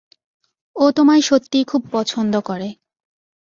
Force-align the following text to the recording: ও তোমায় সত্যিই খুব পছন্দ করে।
ও 0.75 0.85
তোমায় 0.91 1.21
সত্যিই 1.21 1.63
খুব 1.63 1.81
পছন্দ 1.91 2.33
করে। 2.41 2.69